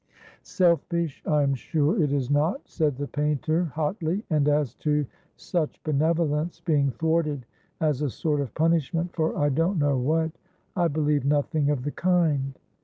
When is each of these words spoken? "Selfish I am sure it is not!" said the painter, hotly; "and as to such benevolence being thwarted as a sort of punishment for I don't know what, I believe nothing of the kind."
"Selfish 0.41 1.21
I 1.27 1.43
am 1.43 1.53
sure 1.53 2.01
it 2.01 2.11
is 2.11 2.31
not!" 2.31 2.67
said 2.67 2.97
the 2.97 3.05
painter, 3.05 3.65
hotly; 3.65 4.23
"and 4.31 4.47
as 4.49 4.73
to 4.77 5.05
such 5.35 5.79
benevolence 5.83 6.59
being 6.59 6.89
thwarted 6.89 7.45
as 7.79 8.01
a 8.01 8.09
sort 8.09 8.41
of 8.41 8.55
punishment 8.55 9.13
for 9.13 9.37
I 9.37 9.49
don't 9.49 9.77
know 9.77 9.99
what, 9.99 10.31
I 10.75 10.87
believe 10.87 11.23
nothing 11.23 11.69
of 11.69 11.83
the 11.83 11.91
kind." 11.91 12.57